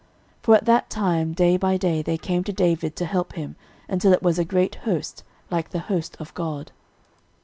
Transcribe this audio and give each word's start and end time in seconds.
13:012:022 0.39 0.41
For 0.41 0.55
at 0.55 0.65
that 0.65 0.89
time 0.89 1.31
day 1.33 1.57
by 1.57 1.77
day 1.77 2.01
there 2.01 2.17
came 2.17 2.43
to 2.45 2.51
David 2.51 2.95
to 2.95 3.05
help 3.05 3.33
him, 3.33 3.55
until 3.87 4.13
it 4.13 4.23
was 4.23 4.39
a 4.39 4.43
great 4.43 4.73
host, 4.77 5.23
like 5.51 5.69
the 5.69 5.77
host 5.91 6.17
of 6.19 6.33
God. 6.33 6.71